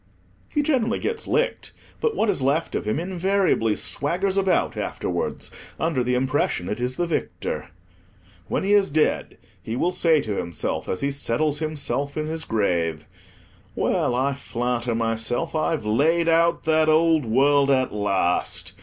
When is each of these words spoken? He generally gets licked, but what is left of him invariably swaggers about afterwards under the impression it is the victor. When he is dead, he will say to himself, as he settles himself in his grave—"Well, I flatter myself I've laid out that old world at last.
He 0.51 0.63
generally 0.63 0.97
gets 0.97 1.27
licked, 1.27 1.73
but 1.99 2.15
what 2.15 2.27
is 2.27 2.41
left 2.41 2.73
of 2.73 2.85
him 2.87 2.99
invariably 2.99 3.75
swaggers 3.75 4.35
about 4.35 4.75
afterwards 4.75 5.51
under 5.79 6.03
the 6.03 6.15
impression 6.15 6.67
it 6.67 6.79
is 6.79 6.95
the 6.95 7.05
victor. 7.05 7.69
When 8.47 8.63
he 8.63 8.73
is 8.73 8.89
dead, 8.89 9.37
he 9.61 9.75
will 9.75 9.91
say 9.91 10.19
to 10.19 10.37
himself, 10.39 10.89
as 10.89 11.01
he 11.01 11.11
settles 11.11 11.59
himself 11.59 12.17
in 12.17 12.25
his 12.25 12.45
grave—"Well, 12.45 14.15
I 14.15 14.33
flatter 14.33 14.95
myself 14.95 15.53
I've 15.53 15.85
laid 15.85 16.27
out 16.27 16.63
that 16.63 16.89
old 16.89 17.23
world 17.27 17.69
at 17.69 17.93
last. 17.93 18.73